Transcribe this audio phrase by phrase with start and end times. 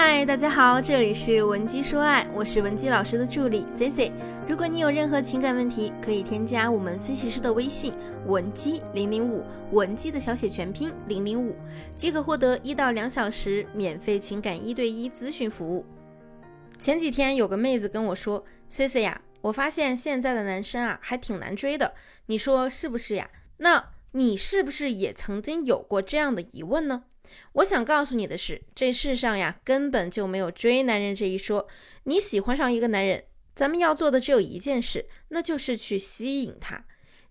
[0.00, 4.12] 嗨，大家好，这里是文姬说爱，我是文姬老师的助理 C C。
[4.48, 7.92] 如果你有任何情感问题，可以添加我们分析师的微信
[8.28, 11.56] 文姬零零五，文姬的小写全拼零零五，
[11.96, 15.84] 即可获得一到两小时免费情感一对一咨询服务。
[16.78, 21.92] 前几天有个妹子跟我说，C C 呀，我发现现在的男生啊还挺难追的，
[22.26, 23.28] 你说是不是呀？
[23.56, 23.84] 那
[24.18, 27.04] 你是不是也曾经有过这样的疑问呢？
[27.52, 31.68] 我想告诉你的是，这世上呀根本就没有追男人这一说。
[32.02, 36.84] 你喜欢上一个男人，咱们要做的只有一件事，那就是去吸引他。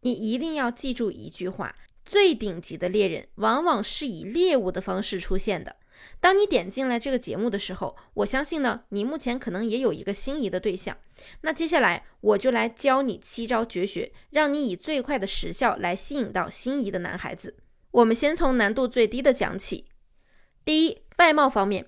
[0.00, 5.76] 你一定要记住一句话：最顶级的猎人往往是以猎物的方式出现的。
[6.20, 10.96] 当你点进来这个节目的时候，我相信呢，你目前可能也有一个心仪的对象。
[11.42, 17.56] 那接下来我就来教你七招绝学，让你以最快的时效来吸引到心仪的男孩子。
[17.90, 19.86] 我们先从难度最低的讲起。
[20.64, 21.86] 第一，外貌方面，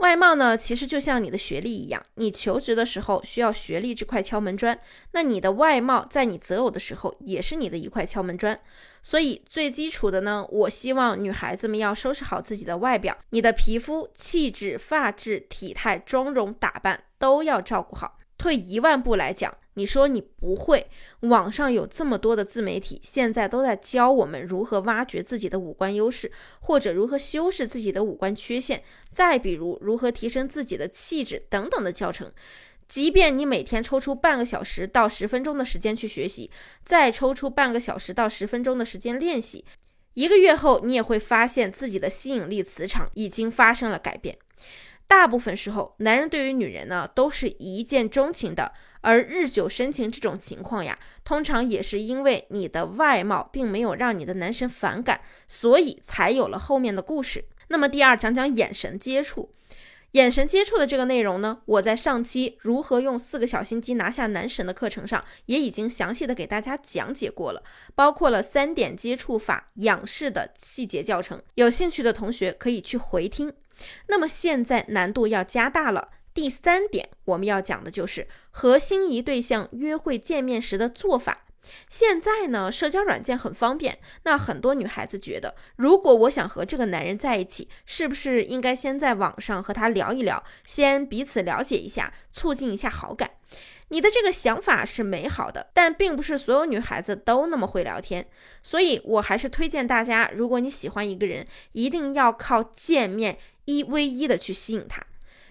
[0.00, 4.78] 外貌呢，其实就像你的学历一样，你求职的时候需要学历这块敲门砖，
[5.12, 8.58] 那你的外貌在你择偶的时候也是你的一块敲门砖。
[9.02, 18.16] 所以最基础的呢，我希望女孩子们要收拾好自己的外表，你的皮肤、气质、发质、体态、妆容、打扮都要照顾好。
[18.38, 20.88] 退一万步来讲，你说你不会，
[21.20, 32.32] 网上有这么多的自媒体，现在都在教我们如何挖掘自己的五官优势，或者如何修饰自己的五官缺陷，再比如如何提升自己的气质等等的教程。
[32.88, 36.50] 即便你每天抽出半个小时到十分钟的时间去学习，
[36.84, 39.64] 再抽出半个小时到十分钟的时间练习，
[40.14, 44.36] 一个月后，你也会发现自己的吸引力磁场已经发生了改变。
[45.06, 57.44] 大部分时候，男人对于女人呢都是一见钟情的，而日久生情这种情况呀，通常也是因为你的外貌并没有让你的男神反感，所以才有了后面的故事。
[57.68, 59.50] 那么第二，讲讲眼神接触。
[60.12, 67.62] 眼神接触的这个内容呢，我在上期如何用四个小心机拿下男神的课程上也已经详细的给大家讲解过了，
[67.94, 73.52] 包括了三点接触法仰视的细节教程，有兴趣的同学可以去回听。
[74.08, 76.08] 那么现在难度要加大了。
[76.40, 81.44] 第三点，我们要讲的就是和心仪对象约会见面时的做法。
[81.86, 93.32] 现在呢，社交软件很方便，那很多女孩子觉得，如果我想和这个男人在一起，是不是应该先在网上和他聊一聊，先彼此了解一下，促进一下好感？
[93.88, 98.26] 你的这个想法是美好的，但并不是所有女孩子都那么会聊天，
[98.62, 103.36] 所以我还是推荐大家，如果你喜欢一个人，一定要靠见面
[103.66, 105.04] 一 v 一的去吸引他。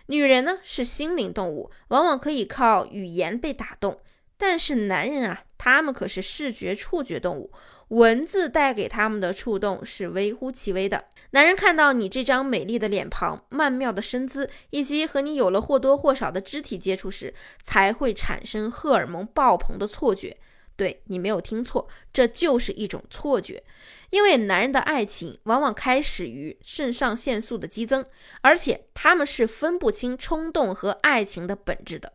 [0.09, 4.00] 女人呢是心灵动物，往往可以靠语言被打动，
[4.40, 7.52] 但是男人啊，他们可是视觉触觉动物。
[7.90, 11.06] 文字带给他们的触动是微乎其微的。
[11.31, 20.38] 男人看到你这张美丽的脸庞、曼妙的身姿，以及和你有了或多或少的肢体接触时，才会产生荷尔蒙爆棚的错觉。
[20.79, 23.62] 对你没有听错，这就是一种错觉。
[24.12, 28.06] 因为男人的爱情往往开始于肾上腺素的激增，
[28.41, 32.13] 而且他们是分不清冲动和爱情的本质的。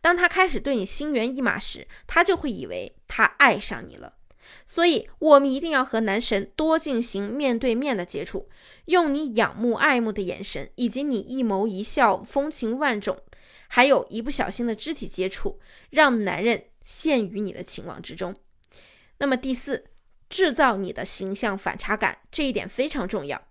[0.00, 4.14] 当他开始对你心猿意马时，他就会以为他爱上你了。
[4.66, 8.48] 所以，我们一定要和男神多进行面对面的接触，
[8.86, 13.16] 用你仰慕爱慕的眼神，以及你一眸一笑风情万种，
[13.68, 15.60] 还有一不小心的肢体接触，
[15.90, 18.34] 让男人陷于你的情网之中。
[19.18, 19.84] 那么第四，
[20.28, 23.42] 制造你的形象反差感，这一点非常重要。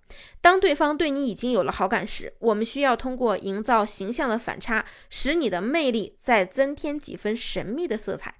[0.41, 8.35] 当对方对你已经有了好感时，我们需要通过营造形象的反差，使你的魅力再增添几分神秘的色彩。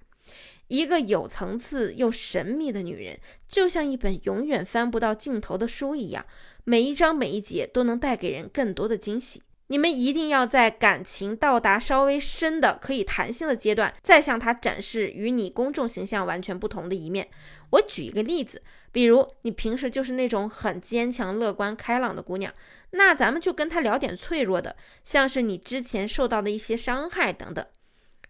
[0.67, 6.25] 一个有层次又神秘的女人，就像一本永远翻不到尽头的书一样，
[6.63, 9.41] 每一章每一节都能带给人更多的惊喜。
[9.69, 17.29] 你们一定要在感情到达稍微深的、可以谈心的阶段，再向他展示与你公众形象完全不同的一面。
[17.69, 22.51] 我举一个例子，比如你平时就是那种很坚强、乐观、开朗的姑娘，
[22.91, 27.63] 那咱们就跟她聊点脆弱的，像是你之前受到的一些伤害等等。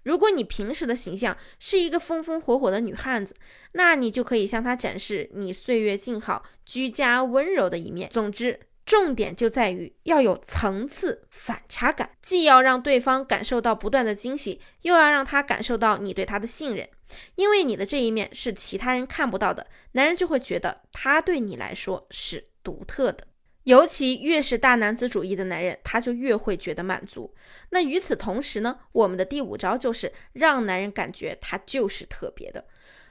[0.03, 3.33] 如果你平时的形象是一个风风火火的女汉子，
[3.73, 8.09] 那你就可以向她展示你岁月静好、居家温柔的一面。
[8.09, 8.59] 总之，
[8.89, 16.89] 重点就在于要有层次反差感，既要让对方感受到不断的惊喜，又要让他感受到你对他的信任。
[17.35, 23.27] 因为你的这一面是其他人看不到的，男人就会觉得他对你来说是独特的。
[23.65, 27.35] 尤其越是大男子主义的男人，他就越会觉得满足。
[27.69, 32.65] 那与此同时呢，我们的第五招就是让男人感觉他就是特别的。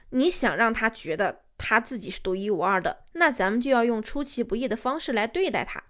[0.09, 5.83] 你想让他觉得他自己是独一无二的，那咱们就要用出其不意的方式来对待他。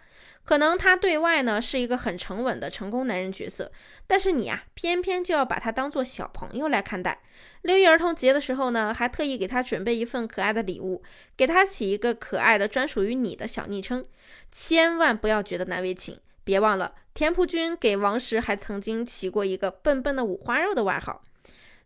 [0.44, 3.72] 可能他对外呢是一个很沉稳的成功男人角色，
[4.06, 7.22] 但是你呀，偏偏就要把他当做小朋友来看待。
[7.62, 11.02] 六一儿童节的时候呢，还特意给他准备一份可爱的礼物，
[11.38, 14.06] 给他起一个可爱的专属于你的小昵称，
[14.52, 16.20] 千万不要觉得难为情。
[16.44, 21.24] 别忘了，田朴珺给王石还曾经起过一个笨笨的五花肉的外号。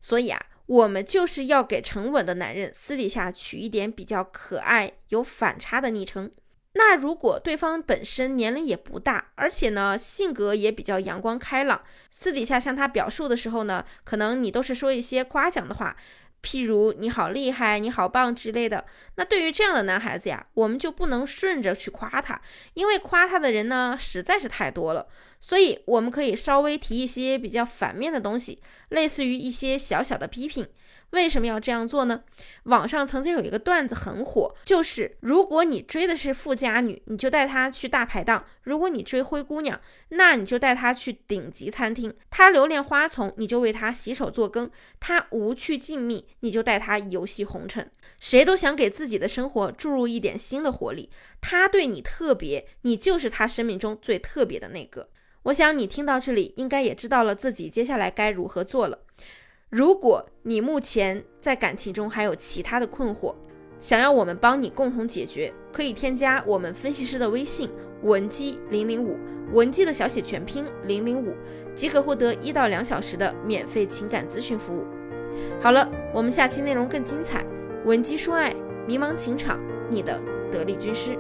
[0.02, 6.32] 所以啊，我们就是要给沉稳的男人私底下取一点比较可爱、有反差的昵称。
[6.76, 15.96] 那如果对方本身年龄也不大，而且呢性格也比较阳光开朗，私底下向他表述的时候呢，可能你都是说一些夸奖的话，
[16.44, 18.86] 譬如你好厉害、你好棒之类的。
[19.16, 22.40] 那对于这样的男孩子呀，我们就不能顺着去夸他，
[22.74, 25.08] 因为夸他的人呢实在是太多了。
[25.40, 30.68] 所以我们可以稍微提一些比较反面的东西，类似于一些小小的批评。
[31.14, 32.24] 为什么要这样做呢？
[32.64, 39.80] 网上曾经有一个段子很火，就是如果你追的是富家女，你就带她去大排档；如果你追灰姑娘，
[40.10, 42.12] 那你就带她去顶级餐厅。
[42.32, 44.68] 她留恋花丛，你就为她洗手做羹；
[45.00, 47.88] 她无趣静谧，你就带她游戏红尘。
[48.20, 51.12] 谁都想给自己的生活注入一点新的活力。
[51.40, 55.10] 他对你特别，你就是他生命中最特别的那个。
[55.44, 59.00] 我想你听到这里，应该也知道了自己接下来该如何做了。
[59.74, 63.34] 如果你目前在感情中还有其他的困惑，
[63.80, 67.68] 想要我们帮你共同解决，可以添加我们分析师的微信
[68.04, 69.18] 文姬零零五，
[69.52, 71.34] 文姬的小写全拼零零五，
[71.74, 74.86] 即可获得一到两小时的免费情感咨询服务。
[75.60, 77.44] 好了，我们下期内容更精彩，
[77.84, 78.56] 文姬说爱，
[78.88, 79.60] 迷茫情场，
[79.90, 80.22] 你的
[80.52, 81.18] 得力军师。